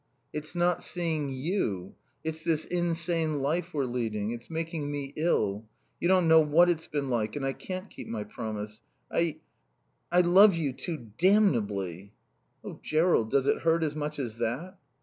"It's 0.33 0.55
not 0.55 0.83
seeing 0.83 1.29
you. 1.29 1.93
It's 2.23 2.43
this 2.43 2.65
insane 2.65 3.39
life 3.39 3.71
we're 3.71 3.85
leading. 3.85 4.31
It's 4.31 4.49
making 4.49 4.91
me 4.91 5.13
ill. 5.15 5.67
You 5.99 6.07
don't 6.07 6.27
know 6.27 6.39
what 6.39 6.71
it's 6.71 6.87
been 6.87 7.11
like. 7.11 7.35
And 7.35 7.45
I 7.45 7.53
can't 7.53 7.87
keep 7.87 8.07
my 8.07 8.23
promise. 8.23 8.81
I 9.11 9.35
I 10.11 10.21
love 10.21 10.55
you 10.55 10.73
too 10.73 11.11
damnably." 11.19 12.13
"Oh, 12.63 12.79
Jerrold 12.81 13.29
does 13.29 13.45
it 13.45 13.59
hurt 13.61 13.83
as 13.83 13.95
much 13.95 14.17
as 14.17 14.37
that?" 14.37 14.75